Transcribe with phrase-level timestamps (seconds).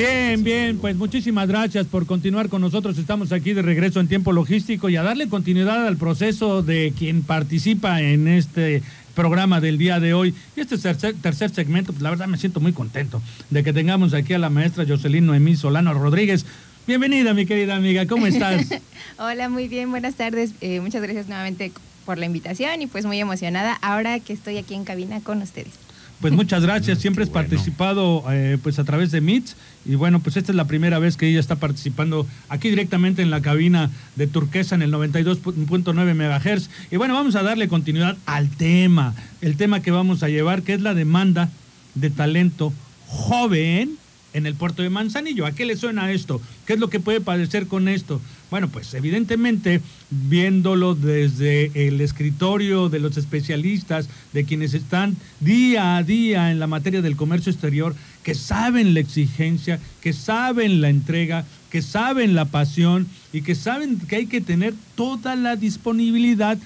[0.00, 2.96] Bien, bien, pues muchísimas gracias por continuar con nosotros.
[2.96, 7.20] Estamos aquí de regreso en tiempo logístico y a darle continuidad al proceso de quien
[7.20, 8.82] participa en este
[9.14, 10.34] programa del día de hoy.
[10.56, 14.14] Y este tercer, tercer segmento, pues la verdad me siento muy contento de que tengamos
[14.14, 16.46] aquí a la maestra Jocelyn Noemí Solano Rodríguez.
[16.86, 18.68] Bienvenida, mi querida amiga, ¿cómo estás?
[19.18, 20.52] Hola, muy bien, buenas tardes.
[20.62, 21.72] Eh, muchas gracias nuevamente
[22.06, 25.89] por la invitación y pues muy emocionada ahora que estoy aquí en cabina con ustedes.
[26.20, 29.56] Pues muchas gracias, siempre has participado eh, pues a través de MITS
[29.86, 33.30] y bueno, pues esta es la primera vez que ella está participando aquí directamente en
[33.30, 36.68] la cabina de Turquesa en el 92.9 MHz.
[36.90, 40.74] Y bueno, vamos a darle continuidad al tema, el tema que vamos a llevar, que
[40.74, 41.48] es la demanda
[41.94, 42.74] de talento
[43.06, 43.99] joven
[44.32, 45.46] en el puerto de Manzanillo.
[45.46, 46.40] ¿A qué le suena esto?
[46.66, 48.20] ¿Qué es lo que puede padecer con esto?
[48.50, 56.02] Bueno, pues evidentemente viéndolo desde el escritorio de los especialistas, de quienes están día a
[56.02, 61.44] día en la materia del comercio exterior, que saben la exigencia, que saben la entrega,
[61.70, 66.58] que saben la pasión y que saben que hay que tener toda la disponibilidad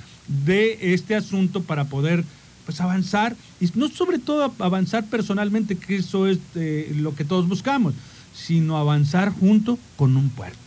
[0.46, 2.24] de este asunto para poder
[2.64, 7.48] pues avanzar y no sobre todo avanzar personalmente, que eso es eh, lo que todos
[7.48, 7.94] buscamos,
[8.34, 10.58] sino avanzar junto con un puerto.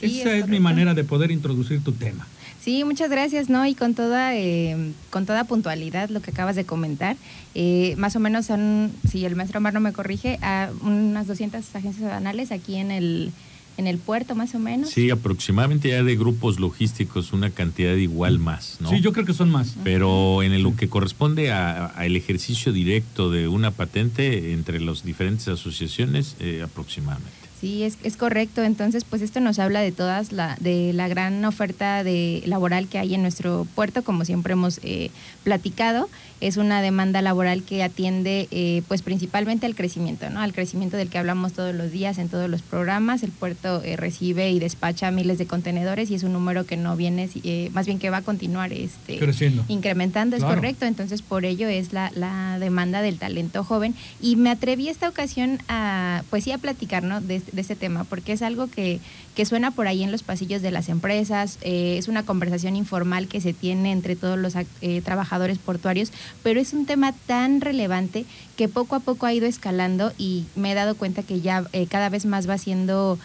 [0.00, 2.26] Esa es, mi manera de poder introducir tu tema.
[2.60, 3.66] Sí, muchas gracias, ¿no?
[3.66, 7.16] Y con toda, eh, con toda puntualidad lo que acabas de comentar.
[7.54, 11.74] Eh, más o menos son, si el maestro Omar no me corrige, a unas 200
[11.74, 13.32] agencias aduanales aquí en el,
[13.76, 14.90] en el puerto, más o menos.
[14.90, 18.90] Sí, aproximadamente ya de grupos logísticos una cantidad igual más, ¿no?
[18.90, 19.74] Sí, yo creo que son más.
[19.82, 26.36] Pero en lo que corresponde al ejercicio directo de una patente entre las diferentes asociaciones,
[26.40, 27.43] eh, aproximadamente.
[27.64, 28.62] Sí, es, es correcto.
[28.62, 32.98] Entonces, pues esto nos habla de todas la, de la gran oferta de laboral que
[32.98, 35.10] hay en nuestro puerto, como siempre hemos eh,
[35.44, 36.10] platicado.
[36.42, 40.40] Es una demanda laboral que atiende, eh, pues principalmente al crecimiento, ¿no?
[40.40, 43.22] Al crecimiento del que hablamos todos los días en todos los programas.
[43.22, 46.96] El puerto eh, recibe y despacha miles de contenedores y es un número que no
[46.96, 47.30] viene,
[47.72, 50.36] más bien que va a continuar este, creciendo, incrementando.
[50.36, 50.84] Es correcto.
[50.84, 53.94] Entonces, por ello es la, la demanda del talento joven.
[54.20, 57.22] Y me atreví esta ocasión a, pues sí, a platicar, ¿no?
[57.22, 59.00] De, de ese tema, porque es algo que,
[59.34, 63.28] que suena por ahí en los pasillos de las empresas, eh, es una conversación informal
[63.28, 68.24] que se tiene entre todos los eh, trabajadores portuarios, pero es un tema tan relevante
[68.56, 71.86] que poco a poco ha ido escalando y me he dado cuenta que ya eh,
[71.86, 73.18] cada vez más va siendo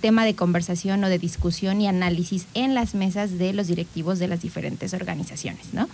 [0.00, 4.26] tema de conversación o de discusión y análisis en las mesas de los directivos de
[4.26, 5.86] las diferentes organizaciones, ¿no?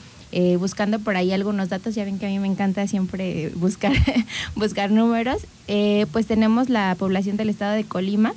[0.59, 3.93] Buscando por ahí algunos datos, ya ven que a mí me encanta siempre buscar,
[4.55, 5.43] buscar números,
[6.13, 8.35] pues tenemos la población del estado de Colima,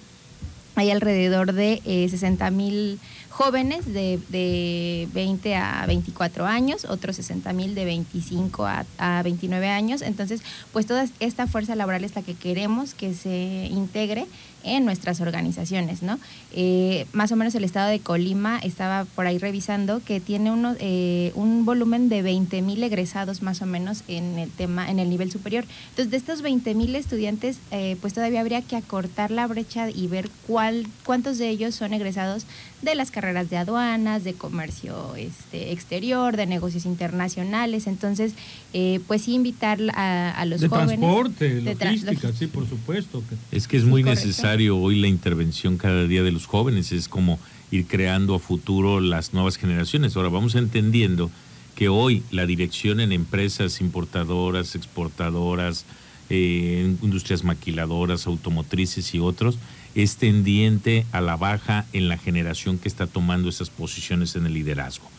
[0.75, 7.51] hay alrededor de eh, 60 mil jóvenes de, de, 20 a 24 años, otros 60
[7.53, 10.01] mil de 25 a, a, 29 años.
[10.01, 10.41] Entonces,
[10.71, 14.25] pues toda esta fuerza laboral es la que queremos que se integre
[14.65, 16.19] en nuestras organizaciones, ¿no?
[16.51, 20.75] Eh, más o menos el estado de Colima estaba por ahí revisando que tiene uno,
[20.79, 25.09] eh, un volumen de 20 mil egresados más o menos en el tema, en el
[25.09, 25.65] nivel superior.
[25.89, 30.07] Entonces, de estos 20 mil estudiantes, eh, pues todavía habría que acortar la brecha y
[30.07, 32.45] ver cuál, cuántos de ellos son egresados
[32.81, 37.87] de las carreras de aduanas, de comercio este, exterior, de negocios internacionales.
[37.87, 38.33] Entonces,
[38.73, 40.99] eh, pues sí invitar a, a los de jóvenes.
[40.99, 43.23] Transporte, de logística, sí, por supuesto.
[43.51, 47.39] Es que es muy necesario hoy la intervención cada día de los jóvenes, es como
[47.71, 50.15] ir creando a futuro las nuevas generaciones.
[50.15, 51.29] Ahora vamos entendiendo
[51.75, 55.85] que hoy la dirección en empresas importadoras, exportadoras,
[56.29, 59.59] eh, industrias maquiladoras, automotrices y otros,
[59.93, 64.53] es tendiente a la baja en la generación que está tomando esas posiciones en el
[64.53, 65.09] liderazgo.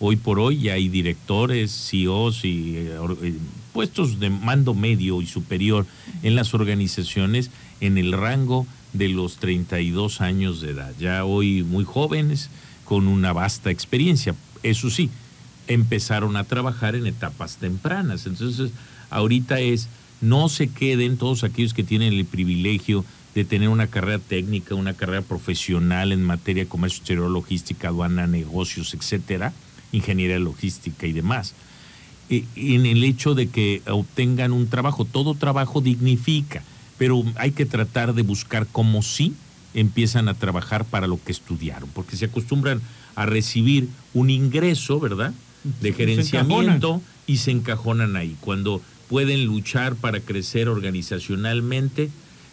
[0.00, 3.34] Hoy por hoy ya hay directores, CEOs y eh,
[3.72, 5.86] puestos de mando medio y superior
[6.22, 7.50] en las organizaciones
[7.80, 10.92] en el rango de los 32 años de edad.
[10.98, 12.50] Ya hoy muy jóvenes
[12.84, 14.34] con una vasta experiencia.
[14.62, 15.10] Eso sí,
[15.66, 18.26] empezaron a trabajar en etapas tempranas.
[18.26, 18.70] Entonces,
[19.10, 19.88] ahorita es,
[20.20, 23.04] no se queden todos aquellos que tienen el privilegio
[23.34, 28.26] de tener una carrera técnica, una carrera profesional en materia de comercio exterior, logística, aduana,
[28.26, 29.52] negocios, etcétera,
[29.90, 31.54] ingeniería logística y demás.
[32.28, 36.62] en el hecho de que obtengan un trabajo, todo trabajo dignifica,
[37.02, 39.34] pero hay que tratar de buscar como sí
[39.74, 42.80] empiezan a trabajar para lo que estudiaron, porque se acostumbran
[43.16, 45.34] a recibir un ingreso, ¿verdad?
[45.80, 48.36] De gerenciamiento y se encajonan ahí.
[48.40, 52.08] Cuando pueden luchar para crecer organizacionalmente,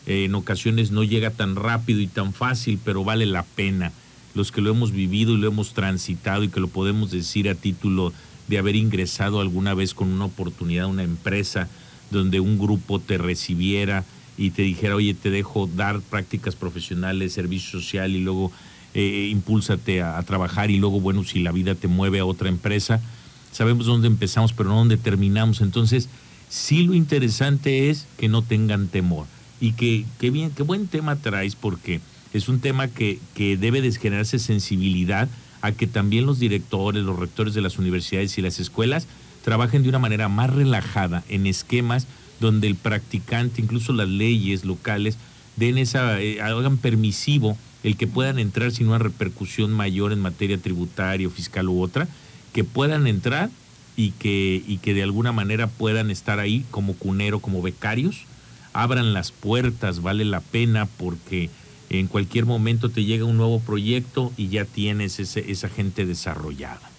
[0.07, 3.91] eh, en ocasiones no llega tan rápido y tan fácil, pero vale la pena.
[4.33, 7.53] Los que lo hemos vivido y lo hemos transitado y que lo podemos decir a
[7.53, 8.13] título
[8.47, 11.67] de haber ingresado alguna vez con una oportunidad a una empresa
[12.09, 14.05] donde un grupo te recibiera
[14.39, 18.53] y te dijera, oye, te dejo dar prácticas profesionales, servicio social y luego
[18.93, 23.01] eh, impúlsate a, trabajar y luego, bueno, si la vida te mueve a otra empresa,
[23.51, 25.59] sabemos dónde empezamos, pero no dónde terminamos.
[25.59, 26.07] Entonces,
[26.47, 29.27] sí lo interesante es que no tengan temor.
[29.59, 31.99] Y que, bien, qué buen tema traes porque
[32.33, 35.27] es un tema que, que debe de generarse sensibilidad
[35.61, 39.05] a que también los directores, los rectores de las universidades y las escuelas
[39.43, 42.07] trabajen de una manera más relajada en esquemas
[42.39, 45.17] donde el practicante, incluso las leyes locales,
[45.55, 50.57] den esa, eh, hagan permisivo el que puedan entrar sin una repercusión mayor en materia
[50.57, 52.07] tributaria, fiscal u otra,
[52.53, 53.49] que puedan entrar
[53.95, 58.23] y que, y que de alguna manera puedan estar ahí como cunero, como becarios,
[58.73, 61.49] abran las puertas, vale la pena porque
[61.89, 66.89] en cualquier momento te llega un nuevo proyecto y ya tienes ese, esa gente desarrollada.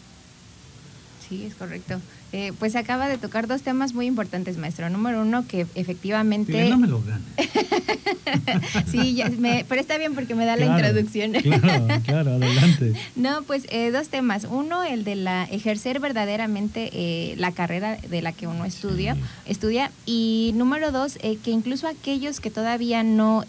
[1.28, 2.00] Sí, es correcto.
[2.32, 4.88] Eh, pues acaba de tocar dos temas muy importantes, maestro.
[4.88, 6.68] Número uno, que efectivamente...
[6.68, 7.24] no me lo gane.
[8.90, 9.30] sí, ya
[9.68, 11.32] pero está bien porque me da la introducción.
[11.32, 12.92] claro, claro, adelante.
[13.16, 14.46] No, pues eh, dos temas.
[14.48, 19.16] Uno, el de la ejercer verdaderamente eh, la carrera de la que uno estudia,
[19.46, 19.90] estudia.
[20.06, 23.44] Y número dos, que incluso aquellos que todavía no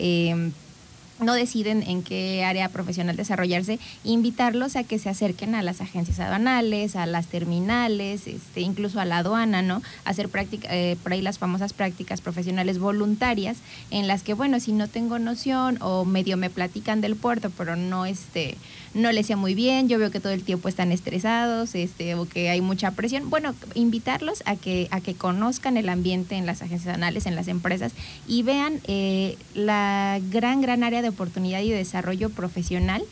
[1.21, 6.19] no deciden en qué área profesional desarrollarse, invitarlos a que se acerquen a las agencias
[6.19, 9.81] aduanales, a las terminales, este, incluso a la aduana, ¿no?
[10.03, 13.57] Hacer práctica, eh, por ahí las famosas prácticas profesionales voluntarias,
[13.91, 17.75] en las que, bueno, si no tengo noción o medio me platican del puerto, pero
[17.75, 18.57] no este,
[18.93, 22.27] no les sé muy bien, yo veo que todo el tiempo están estresados, este, o
[22.27, 23.29] que hay mucha presión.
[23.29, 27.47] Bueno, invitarlos a que, a que conozcan el ambiente en las agencias aduanales, en las
[27.47, 27.93] empresas,
[28.27, 33.03] y vean eh, la gran, gran área de oportunidad y desarrollo profesional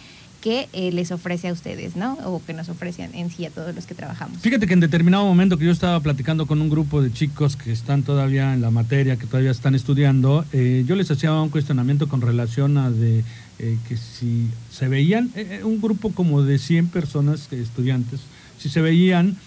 [0.41, 2.13] que eh, les ofrece a ustedes, ¿no?
[2.23, 4.39] O que nos ofrecen en sí a todos los que trabajamos.
[4.39, 7.71] Fíjate que en determinado momento que yo estaba platicando con un grupo de chicos que
[7.71, 12.07] están todavía en la materia, que todavía están estudiando, eh, yo les hacía un cuestionamiento
[12.07, 13.23] con relación a de
[13.59, 15.31] eh, que si se veían,
[15.63, 18.21] un grupo como de 100 personas, estudiantes,
[18.57, 19.37] si se veían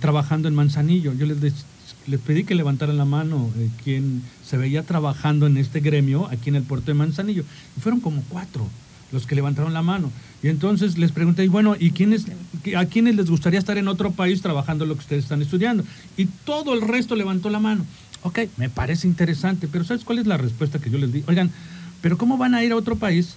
[0.00, 1.38] trabajando en Manzanillo, yo les,
[2.06, 3.50] les pedí que levantaran la mano
[3.82, 7.44] quien se veía trabajando en este gremio aquí en el puerto de Manzanillo,
[7.76, 8.68] y fueron como cuatro
[9.14, 10.10] los que levantaron la mano.
[10.42, 12.26] Y entonces les pregunté, bueno, ¿y quiénes,
[12.76, 15.84] a quiénes les gustaría estar en otro país trabajando lo que ustedes están estudiando?
[16.18, 17.86] Y todo el resto levantó la mano.
[18.22, 21.22] Ok, me parece interesante, pero ¿sabes cuál es la respuesta que yo les di?
[21.26, 21.50] Oigan,
[22.04, 23.34] pero ¿cómo van a ir a otro país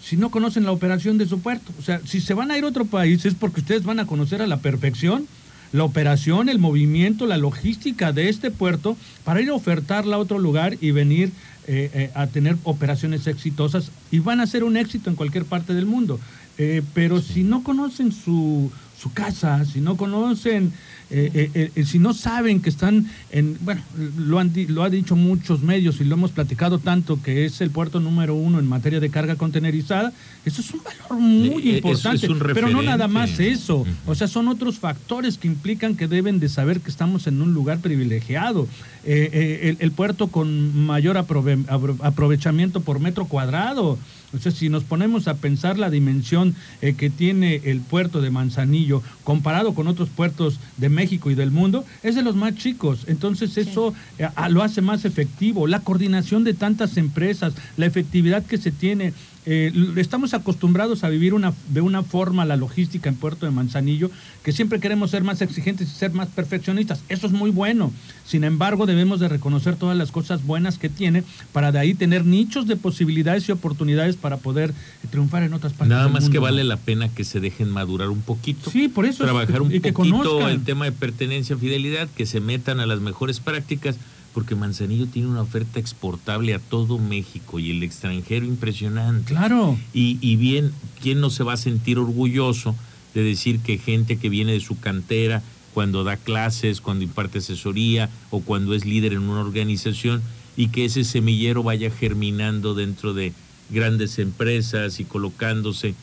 [0.00, 1.72] si no conocen la operación de su puerto?
[1.80, 4.06] O sea, si se van a ir a otro país es porque ustedes van a
[4.06, 5.26] conocer a la perfección
[5.72, 10.38] la operación, el movimiento, la logística de este puerto para ir a ofertarla a otro
[10.38, 11.32] lugar y venir
[11.66, 15.74] eh, eh, a tener operaciones exitosas y van a ser un éxito en cualquier parte
[15.74, 16.20] del mundo.
[16.56, 18.70] Eh, pero si no conocen su,
[19.04, 20.72] su casa, si no conocen
[21.10, 23.82] eh, eh, eh, si no saben que están en, bueno,
[24.16, 27.70] lo han lo ha dicho muchos medios y lo hemos platicado tanto que es el
[27.70, 30.14] puerto número uno en materia de carga contenerizada,
[30.46, 34.78] eso es un valor muy importante, pero no nada más eso, o sea, son otros
[34.78, 38.66] factores que implican que deben de saber que estamos en un lugar privilegiado,
[39.04, 43.98] el, el, puerto con mayor aprovechamiento por metro cuadrado,
[44.32, 48.93] o sea, si nos ponemos a pensar la dimensión que tiene el puerto de Manzanillo
[49.24, 53.04] comparado con otros puertos de México y del mundo, es de los más chicos.
[53.06, 55.66] Entonces eso eh, lo hace más efectivo.
[55.66, 59.12] La coordinación de tantas empresas, la efectividad que se tiene
[59.46, 64.10] eh, estamos acostumbrados a vivir una, de una forma la logística en Puerto de Manzanillo,
[64.42, 67.02] que siempre queremos ser más exigentes y ser más perfeccionistas.
[67.08, 67.92] Eso es muy bueno.
[68.24, 72.24] Sin embargo, debemos de reconocer todas las cosas buenas que tiene para de ahí tener
[72.24, 74.72] nichos de posibilidades y oportunidades para poder
[75.10, 75.88] triunfar en otras partes.
[75.88, 78.70] Nada más que vale la pena que se dejen madurar un poquito.
[78.70, 79.24] Sí, por eso.
[79.24, 83.96] Trabajar un poquito el tema de pertenencia, fidelidad, que se metan a las mejores prácticas
[84.34, 89.32] porque Manzanillo tiene una oferta exportable a todo México y el extranjero impresionante.
[89.32, 89.78] Claro.
[89.94, 92.74] Y, y bien, ¿quién no se va a sentir orgulloso
[93.14, 98.10] de decir que gente que viene de su cantera, cuando da clases, cuando imparte asesoría
[98.30, 100.20] o cuando es líder en una organización,
[100.56, 103.32] y que ese semillero vaya germinando dentro de
[103.70, 105.94] grandes empresas y colocándose?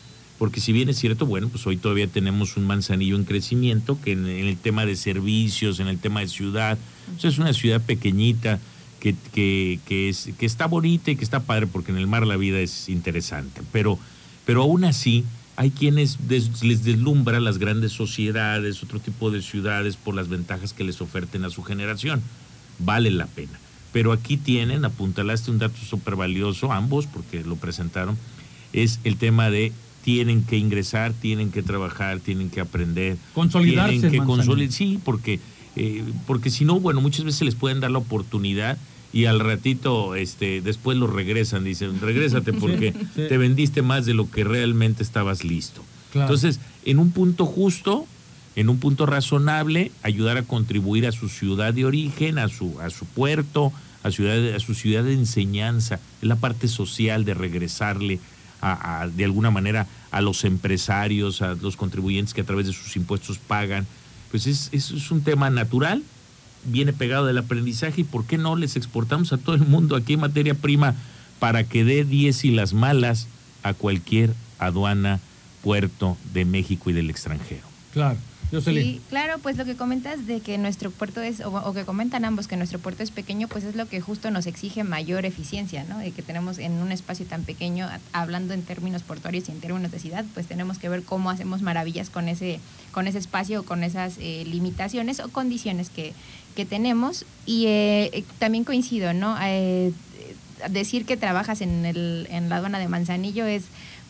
[0.41, 4.13] Porque si bien es cierto, bueno, pues hoy todavía tenemos un manzanillo en crecimiento, que
[4.13, 6.79] en el tema de servicios, en el tema de ciudad,
[7.21, 8.59] es una ciudad pequeñita
[8.99, 12.37] que, que, es, que está bonita y que está padre porque en el mar la
[12.37, 13.61] vida es interesante.
[13.71, 13.99] Pero,
[14.43, 15.25] pero aún así
[15.57, 20.83] hay quienes les deslumbra las grandes sociedades, otro tipo de ciudades por las ventajas que
[20.83, 22.19] les oferten a su generación.
[22.79, 23.59] Vale la pena.
[23.93, 28.17] Pero aquí tienen, apuntalaste un dato súper valioso, ambos, porque lo presentaron,
[28.73, 29.71] es el tema de
[30.03, 33.17] tienen que ingresar, tienen que trabajar, tienen que aprender.
[33.33, 33.99] Consolidarse.
[33.99, 35.39] Tienen que consolidar, sí, porque,
[35.75, 38.77] eh, porque si no, bueno, muchas veces les pueden dar la oportunidad
[39.13, 44.29] y al ratito este después lo regresan, dicen, regrésate porque te vendiste más de lo
[44.29, 45.83] que realmente estabas listo.
[46.13, 48.05] Entonces, en un punto justo,
[48.55, 52.89] en un punto razonable, ayudar a contribuir a su ciudad de origen, a su, a
[52.89, 53.71] su puerto,
[54.03, 58.19] a, ciudad, a su ciudad de enseñanza, en la parte social de regresarle
[58.61, 62.95] a, de alguna manera a los empresarios, a los contribuyentes que a través de sus
[62.95, 63.87] impuestos pagan.
[64.29, 66.03] Pues es, es un tema natural,
[66.65, 70.15] viene pegado del aprendizaje y por qué no les exportamos a todo el mundo aquí
[70.15, 70.95] materia prima
[71.39, 73.27] para que dé 10 y las malas
[73.63, 75.19] a cualquier aduana,
[75.63, 77.63] puerto de México y del extranjero.
[77.93, 78.17] Claro.
[78.59, 82.47] Sí, claro, pues lo que comentas de que nuestro puerto es, o, que comentan ambos
[82.47, 85.99] que nuestro puerto es pequeño, pues es lo que justo nos exige mayor eficiencia, ¿no?
[85.99, 89.91] De que tenemos en un espacio tan pequeño, hablando en términos portuarios y en términos
[89.91, 92.59] de ciudad, pues tenemos que ver cómo hacemos maravillas con ese,
[92.91, 96.13] con ese espacio o con esas eh, limitaciones o condiciones que,
[96.55, 97.25] que tenemos.
[97.45, 99.37] Y eh, eh, también coincido, ¿no?
[100.69, 103.63] decir que trabajas en, el, en la aduana de Manzanillo es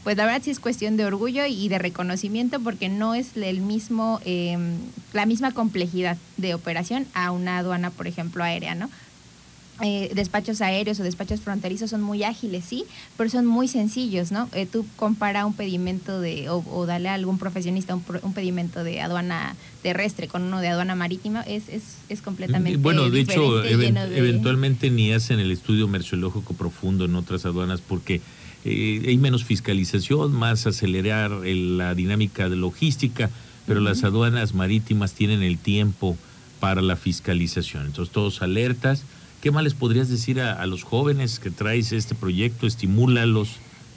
[0.04, 3.62] pues la verdad sí es cuestión de orgullo y de reconocimiento porque no es el
[3.62, 4.78] mismo, em,
[5.14, 8.90] la misma complejidad de operación a una aduana, por ejemplo, aérea, ¿no?
[9.84, 12.86] Eh, despachos aéreos o despachos fronterizos son muy ágiles, sí,
[13.18, 14.48] pero son muy sencillos, ¿no?
[14.54, 19.56] Eh, tú compara un pedimento de, o, dale a algún profesionista un, pedimento de aduana
[19.82, 25.14] terrestre con uno de aduana marítima, es, es, es completamente Bueno, de hecho, eventualmente ni
[25.14, 28.22] hacen el estudio merciológico profundo en otras aduanas porque
[28.64, 33.30] eh, hay menos fiscalización, más acelerar la dinámica de logística,
[33.66, 36.18] pero las aduanas marítimas tienen el tiempo
[36.60, 37.88] para la fiscalización.
[37.88, 39.04] Entonces, todos alertas.
[39.42, 42.68] ¿Qué más les podrías decir a, los jóvenes que traes este proyecto?
[42.68, 43.50] Estimúlalos.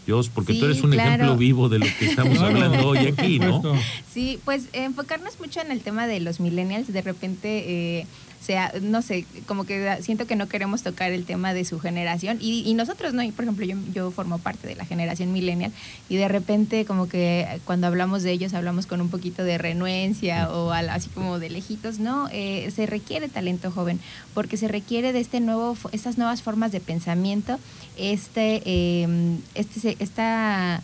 [0.07, 3.63] Dios, porque tú eres un ejemplo vivo de lo que estamos hablando hoy aquí, ¿no?
[4.13, 8.07] Sí, pues enfocarnos mucho en el tema de los millennials, de repente eh,
[8.45, 12.39] sea, no sé, como que siento que no queremos tocar el tema de su generación
[12.41, 13.23] y, nosotros, ¿no?
[13.23, 15.73] Y por ejemplo, yo, yo formo parte de la generación millennial
[16.09, 20.51] y de repente como que cuando hablamos de ellos hablamos con un poquito de renuencia
[20.51, 22.29] o así como de lejitos, ¿no?
[22.33, 24.01] Eh, se requiere talento joven
[24.35, 27.59] porque se requiere de este nuevo, estas nuevas formas de pensamiento,
[27.97, 30.83] este, eh, este, esta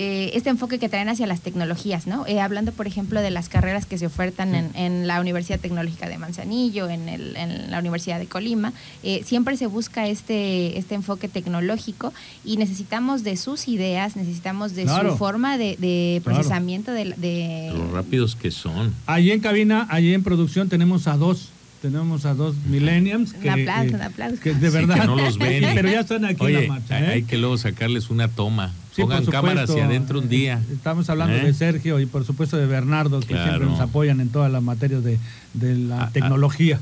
[0.00, 2.24] eh, este enfoque que traen hacia las tecnologías, ¿no?
[2.28, 6.18] Eh, hablando, por ejemplo, de las carreras que se ofertan en, la Universidad Tecnológica de
[6.18, 12.12] Manzanillo, en, la Universidad de Colima, eh, siempre se busca este, este enfoque tecnológico
[12.44, 18.52] y necesitamos de sus ideas, necesitamos de su forma de, procesamiento de, Los rápidos que
[18.52, 18.94] son.
[19.04, 21.48] Allí en cabina, allí en producción tenemos a dos
[21.82, 24.40] tenemos a dos millennials que, un aplauso, un aplauso.
[24.40, 25.64] que de verdad no los ven.
[25.74, 26.96] pero ya están aquí en la marcha.
[26.96, 28.72] Hay que luego sacarles una toma.
[29.02, 30.60] Pongan cámara hacia adentro un día.
[30.72, 31.44] Estamos hablando ¿Eh?
[31.44, 35.02] de Sergio y por supuesto de Bernardo, que siempre nos apoyan en todas las materias
[35.04, 35.18] de,
[35.54, 36.10] de la ah, ah.
[36.12, 36.80] tecnología.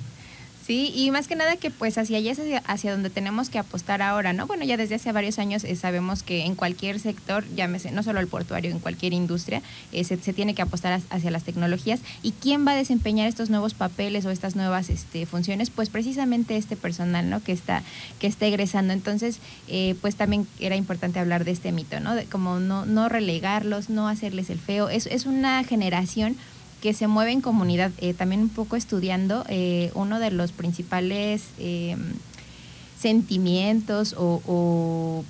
[0.66, 4.02] Sí, y más que nada que pues hacia allá es hacia, donde tenemos que apostar
[4.02, 4.48] ahora, ¿no?
[4.48, 8.18] Bueno, ya desde hace varios años eh, sabemos que en cualquier sector, llámese, no solo
[8.18, 12.00] el portuario, en cualquier industria, eh, se, tiene que apostar hacia las tecnologías.
[12.24, 15.70] ¿Y quién va a desempeñar estos nuevos papeles o estas nuevas este, funciones?
[15.70, 17.44] Pues precisamente este personal, ¿no?
[17.44, 17.84] Que está,
[18.18, 18.92] que está egresando.
[18.92, 22.16] Entonces, eh, pues también era importante hablar de este mito, ¿no?
[22.16, 24.88] De, como no, no relegarlos, no hacerles el feo.
[24.88, 26.36] Es, es una generación
[26.86, 27.90] que se mueve en comunidad.
[27.98, 31.98] Eh, también un poco estudiando eh, uno de los principales em,
[32.96, 35.24] sentimientos o,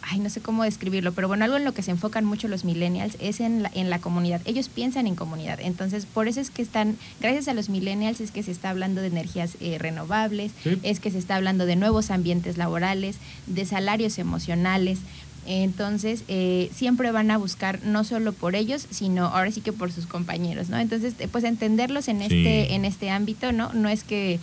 [0.00, 2.64] ay, no sé cómo describirlo, pero bueno, algo en lo que se enfocan mucho los
[2.64, 4.40] millennials es en la, en la comunidad.
[4.46, 5.58] Ellos piensan en comunidad.
[5.60, 9.02] Entonces, por eso es que están, gracias a los millennials, es que se está hablando
[9.02, 10.52] de energías eh, renovables,
[10.82, 15.00] es que se está hablando de nuevos ambientes laborales, de salarios emocionales,
[15.46, 19.90] entonces, eh, siempre van a buscar no solo por ellos, sino ahora sí que por
[19.92, 20.78] sus compañeros, ¿no?
[20.78, 23.72] Entonces, eh, pues entenderlos en este, en este ámbito, ¿no?
[23.72, 24.40] No es que,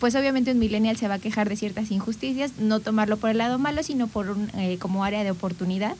[0.00, 3.38] pues obviamente un millennial se va a quejar de ciertas injusticias, no tomarlo por el
[3.38, 5.94] lado malo, sino por un, eh, como área de oportunidad.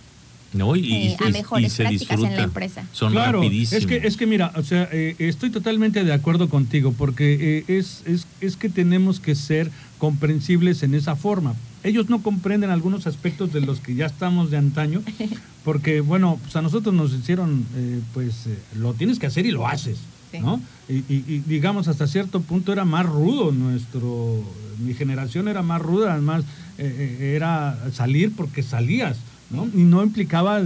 [0.53, 2.85] No, y, a mejores prácticas en la empresa.
[2.93, 7.65] Son claro, es que es que mira, o sea, estoy totalmente de acuerdo contigo porque
[7.69, 13.07] es, es es que tenemos que ser comprensibles en esa forma ellos no comprenden algunos
[13.07, 15.03] aspectos de los que ya estamos de antaño,
[15.65, 19.51] porque bueno, pues a nosotros nos hicieron, eh, pues eh, lo tienes que hacer y
[19.51, 19.99] lo haces.
[20.41, 20.61] ¿no?
[20.89, 24.43] Y, digamos, hasta cierto punto era más rudo nuestro,
[24.79, 26.45] mi generación era más ruda, además
[26.79, 29.19] eh, era salir porque salías,
[29.51, 29.67] ¿no?
[29.75, 30.63] Y no implicaba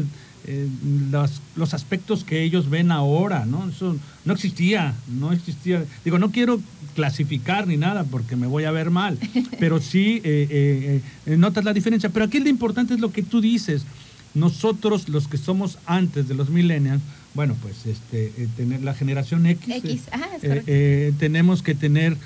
[0.48, 0.68] eh,
[1.56, 3.68] los, aspectos que ellos ven ahora, ¿no?
[3.68, 5.84] Eso no existía, no existía.
[6.04, 6.60] Digo, no quiero
[6.96, 9.18] clasificar ni nada porque me voy a ver mal,
[9.60, 10.20] pero sí
[11.26, 12.08] notas la diferencia.
[12.08, 13.84] Pero aquí lo importante es lo que tú dices.
[14.34, 17.00] Nosotros, los que somos antes de los millennials,
[17.36, 20.02] bueno, pues este, eh, tener la generación X, X.
[20.42, 22.16] Eh, eh, tenemos que tener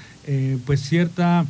[0.64, 1.44] pues cierta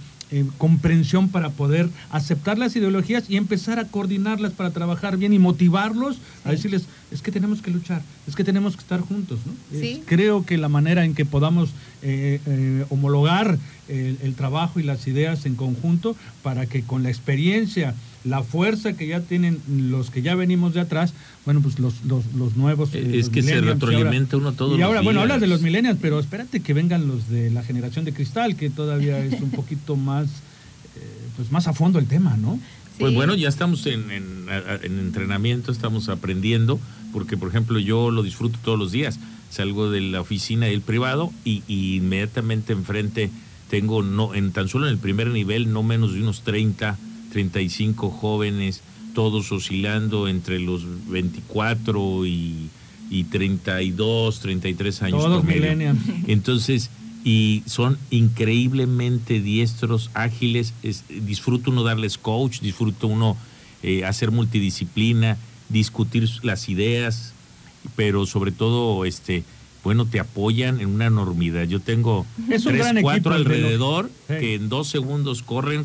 [0.58, 6.18] comprensión para poder aceptar las ideologías y empezar a coordinarlas para trabajar bien y motivarlos
[6.44, 9.40] a decirles, es que tenemos que luchar, es que tenemos que estar juntos.
[9.44, 9.52] ¿no?
[10.06, 11.70] creo que la manera en que podamos
[12.90, 13.58] homologar
[13.88, 19.06] el, trabajo y las ideas en conjunto para que con la experiencia la fuerza que
[19.06, 22.94] ya tienen los que ya venimos de atrás, bueno, pues los, los, los nuevos.
[22.94, 24.76] Eh, es que se retroalimenta uno todo.
[24.76, 28.04] Y ahora, bueno, hablas de los millennials, pero espérate que vengan los de la generación
[28.04, 31.00] de cristal, que todavía es un poquito más, eh,
[31.36, 32.60] pues más a fondo el tema, ¿no?
[32.98, 36.78] Pues bueno, ya estamos en, en, entrenamiento, estamos aprendiendo,
[37.14, 39.18] porque por ejemplo yo lo disfruto todos los días.
[39.48, 43.30] Salgo de la oficina del privado y, y inmediatamente enfrente
[43.70, 46.98] tengo, no, en tan solo en el primer nivel, no menos de unos 30
[47.30, 48.82] 35 jóvenes,
[49.14, 52.68] todos oscilando entre los 24 y,
[53.10, 55.24] y 32, 33 años.
[55.24, 55.44] Todos
[56.26, 56.90] Entonces,
[57.24, 60.72] y son increíblemente diestros, ágiles.
[61.08, 63.36] disfruta uno darles coach, disfruta uno
[63.82, 65.36] eh, hacer multidisciplina,
[65.68, 67.32] discutir las ideas,
[67.96, 69.44] pero sobre todo este
[69.82, 71.64] bueno, te apoyan en una enormidad.
[71.64, 75.84] Yo tengo tres, cuatro alrededor que en dos segundos corren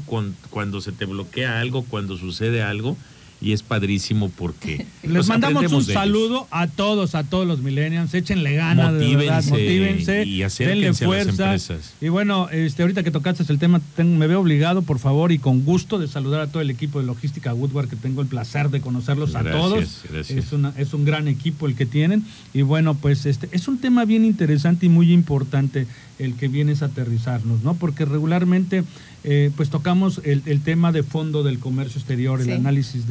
[0.50, 2.98] cuando se te bloquea algo, cuando sucede algo
[3.46, 8.56] y es padrísimo porque les mandamos un saludo a todos, a todos los millennials, échenle
[8.56, 11.56] ganas, motívense, y denle fuerza.
[12.02, 15.64] Y bueno, este ahorita que tocaste el tema, me veo obligado, por favor, y con
[15.64, 18.82] gusto de saludar a todo el equipo de logística Woodward, que tengo el placer de
[18.82, 20.06] conocerlos a todos.
[20.12, 22.24] Es, una, es un gran equipo el que tienen.
[22.52, 25.86] Y bueno, pues este es un tema bien interesante y muy importante
[26.18, 27.76] el que vienes a aterrizarnos, ¿no?
[27.76, 28.84] Porque regularmente
[29.24, 33.08] eh, pues tocamos el, tema de fondo del comercio exterior, el análisis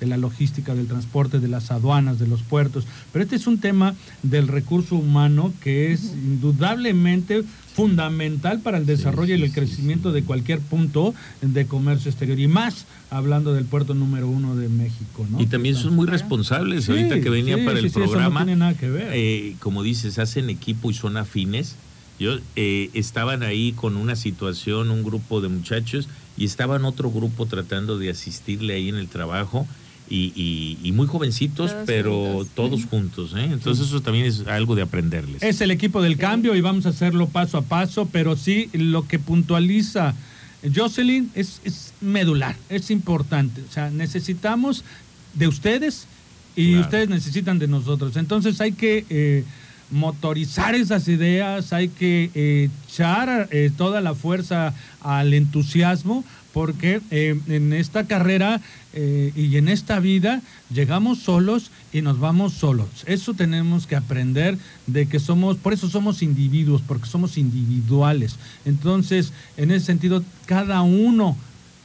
[0.00, 3.58] de la logística, del transporte, de las aduanas, de los puertos, pero este es un
[3.58, 10.22] tema del recurso humano que es indudablemente fundamental para el desarrollo y el crecimiento de
[10.22, 15.26] cualquier punto de comercio exterior y más hablando del puerto número uno de México.
[15.30, 15.42] ¿no?
[15.42, 16.88] Y también son muy responsables.
[16.88, 19.10] Ahorita que venía para el programa, no tiene nada que ver.
[19.12, 21.76] Eh, como dices, hacen equipo y son afines
[22.18, 27.46] yo eh, estaban ahí con una situación, un grupo de muchachos, y estaban otro grupo
[27.46, 29.66] tratando de asistirle ahí en el trabajo.
[30.08, 33.34] Y, y, muy jovencitos, pero todos juntos.
[33.36, 33.48] ¿eh?
[33.50, 35.42] Entonces eso también es algo de aprenderles.
[35.42, 39.08] Es el equipo del cambio y vamos a hacerlo paso a paso, pero sí lo
[39.08, 40.14] que puntualiza
[40.74, 43.62] Jocelyn es, es medular, es importante.
[43.68, 44.84] O sea, necesitamos
[45.34, 46.06] de ustedes
[46.54, 48.16] y ustedes necesitan de nosotros.
[48.16, 49.04] Entonces hay que...
[49.10, 49.44] Eh,
[49.90, 57.38] motorizar esas ideas, hay que eh, echar eh, toda la fuerza al entusiasmo, porque eh,
[57.48, 58.60] en esta carrera
[58.94, 60.40] y en esta vida
[60.72, 62.88] llegamos solos y nos vamos solos.
[63.04, 68.36] Eso tenemos que aprender de que somos, por eso somos individuos, porque somos individuales.
[68.64, 71.36] Entonces, en ese sentido, cada uno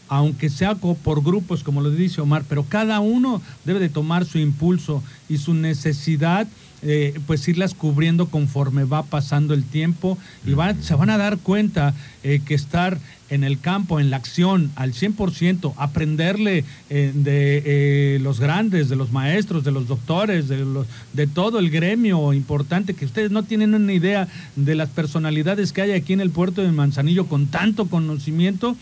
[0.08, 4.40] aunque sea por grupos, como lo dice Omar, pero cada uno debe de tomar su
[4.40, 6.50] impulso y su necesidad
[6.84, 11.38] eh, pues irlas cubriendo conforme va pasando el tiempo y van, se van a dar
[11.38, 12.98] cuenta eh, que estar
[13.30, 19.12] en el campo, en la acción, al 100%, aprenderle eh, de los grandes, de los
[19.12, 23.74] maestros, de los doctores, de, los, de todo el gremio importante, que ustedes no tienen
[23.74, 27.86] una idea de las personalidades que hay aquí en el puerto de Manzanillo con tanto
[27.86, 28.76] conocimiento,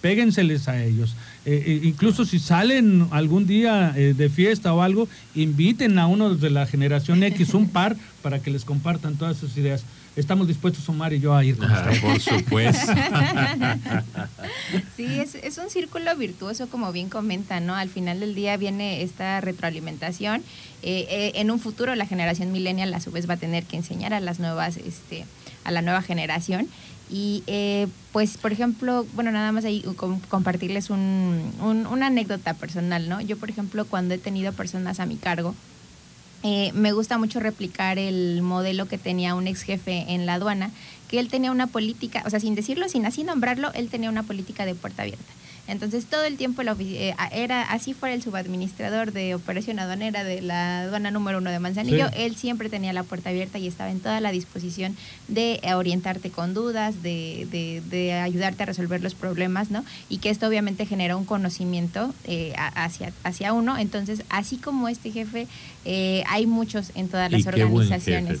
[0.00, 1.14] péguenseles a ellos.
[1.46, 6.34] Eh, eh, incluso si salen algún día eh, de fiesta o algo, inviten a uno
[6.34, 9.84] de la generación X, un par, para que les compartan todas sus ideas.
[10.16, 12.92] Estamos dispuestos, Omar y yo, a ir con ah, Por supuesto.
[14.96, 17.74] sí, es, es, un círculo virtuoso, como bien comenta, ¿no?
[17.74, 20.42] Al final del día viene esta retroalimentación.
[20.82, 24.20] en un futuro, la generación millennial, a su vez, va a tener que enseñar a
[24.20, 25.24] las nuevas, este,
[25.64, 26.68] a la nueva generación.
[27.10, 29.84] Y eh, pues, por ejemplo, bueno, nada más ahí
[30.28, 33.20] compartirles un, una anécdota personal, ¿no?
[33.20, 35.54] Yo, por ejemplo, cuando he tenido personas a mi cargo,
[36.42, 40.70] eh, me gusta mucho replicar el modelo que tenía un ex jefe en la aduana,
[41.08, 44.22] que él tenía una política, o sea, sin decirlo, sin así nombrarlo, él tenía una
[44.22, 45.32] política de puerta abierta.
[45.70, 50.42] Entonces todo el tiempo la eh, era así fuera el subadministrador de operación aduanera de
[50.42, 54.00] la aduana número uno de Manzanillo, él siempre tenía la puerta abierta y estaba en
[54.00, 54.96] toda la disposición
[55.28, 59.84] de orientarte con dudas, de, de, de ayudarte a resolver los problemas, ¿no?
[60.08, 63.78] Y que esto obviamente genera un conocimiento eh, hacia, hacia uno.
[63.78, 65.46] Entonces, así como este jefe,
[65.84, 68.40] eh, hay muchos en todas las organizaciones.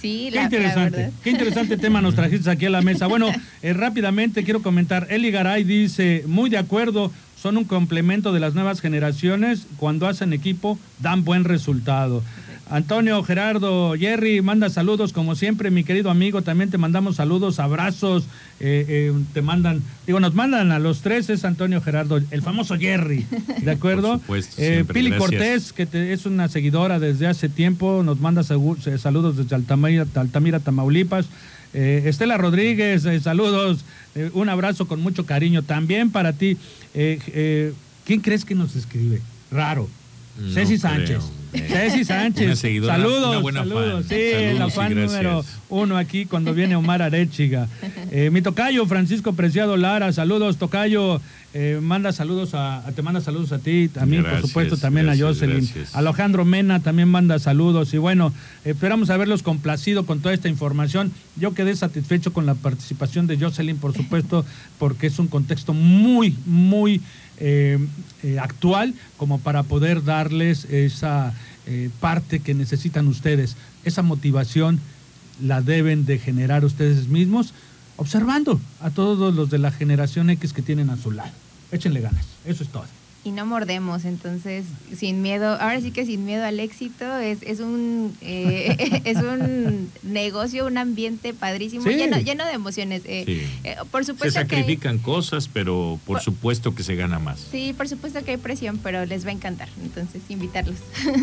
[0.00, 3.06] Sí, qué interesante, qué interesante tema nos trajiste aquí a la mesa.
[3.06, 3.30] Bueno,
[3.62, 8.54] eh, rápidamente quiero comentar, Eli Garay dice, muy de acuerdo, son un complemento de las
[8.54, 12.22] nuevas generaciones, cuando hacen equipo dan buen resultado.
[12.70, 18.24] Antonio, Gerardo, Jerry, manda saludos como siempre, mi querido amigo, también te mandamos saludos, abrazos,
[18.60, 22.76] eh, eh, te mandan, digo, nos mandan a los tres, es Antonio, Gerardo, el famoso
[22.78, 23.26] Jerry,
[23.62, 24.20] ¿de acuerdo?
[24.58, 30.06] eh, Pili Cortés, que es una seguidora desde hace tiempo, nos manda saludos desde Altamira,
[30.14, 31.26] Altamira Tamaulipas.
[31.74, 33.84] Eh, Estela Rodríguez, saludos,
[34.32, 36.56] un abrazo con mucho cariño también para ti.
[36.92, 39.20] ¿Quién crees que nos escribe?
[39.50, 39.88] Raro.
[40.54, 41.22] Ceci Sánchez.
[41.52, 42.58] Ceci Sánchez.
[42.58, 44.06] saludos, saludos.
[44.08, 47.68] sí, el fan número uno aquí cuando viene Omar Arechiga.
[48.10, 51.20] Eh, mi tocayo, Francisco Preciado Lara, saludos, tocayo.
[51.54, 55.66] Eh, manda saludos a, te manda saludos a ti, también por supuesto también a Jocelyn.
[55.94, 58.34] Alejandro Mena también manda saludos y bueno,
[58.66, 61.10] esperamos haberlos complacido con toda esta información.
[61.36, 64.44] Yo quedé satisfecho con la participación de Jocelyn, por supuesto,
[64.78, 67.00] porque es un contexto muy, muy
[67.40, 67.78] eh,
[68.22, 71.34] eh, actual como para poder darles esa
[71.66, 73.56] eh, parte que necesitan ustedes.
[73.84, 74.80] Esa motivación
[75.40, 77.54] la deben de generar ustedes mismos
[77.96, 81.32] observando a todos los de la generación X que tienen a su lado.
[81.70, 84.64] Échenle ganas, eso es todo y no mordemos, entonces
[84.96, 89.90] sin miedo, ahora sí que sin miedo al éxito, es, es un eh, es un
[90.02, 93.02] negocio, un ambiente padrísimo, lleno, lleno de emociones.
[93.04, 97.40] Eh, eh, por supuesto se sacrifican cosas, pero por, supuesto que se gana más.
[97.50, 100.76] Sí, por supuesto que hay presión, pero les va a encantar, entonces invitarlos.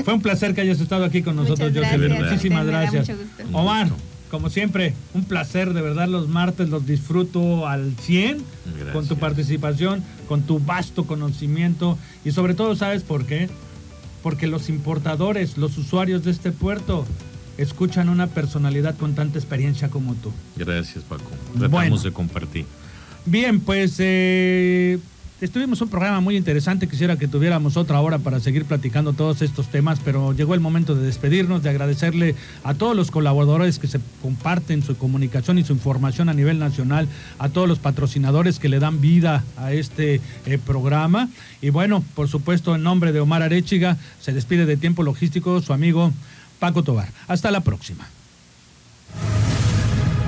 [0.04, 1.98] Fue un placer que hayas estado aquí con nosotros, José.
[1.98, 3.10] Muchísimas gracias.
[3.52, 3.90] Omar
[4.36, 8.44] como siempre, un placer, de verdad, los martes los disfruto al 100
[8.92, 13.50] con tu participación, con tu vasto conocimiento y sobre todo, ¿sabes por qué?
[14.22, 17.06] Porque los importadores, los usuarios de este puerto,
[17.58, 20.34] escuchan una personalidad con tanta experiencia como tú.
[20.58, 21.32] Gracias, Paco.
[21.58, 22.66] Tratamos de compartir.
[23.26, 25.00] Bien, pues eh,
[25.42, 29.68] Estuvimos un programa muy interesante, quisiera que tuviéramos otra hora para seguir platicando todos estos
[29.68, 34.00] temas, pero llegó el momento de despedirnos, de agradecerle a todos los colaboradores que se
[34.22, 38.80] comparten su comunicación y su información a nivel nacional, a todos los patrocinadores que le
[38.80, 41.28] dan vida a este eh, programa.
[41.62, 45.74] Y bueno, por supuesto, en nombre de Omar Arechiga, se despide de Tiempo Logístico su
[45.74, 46.14] amigo
[46.60, 47.10] Paco Tobar.
[47.28, 48.08] Hasta la próxima.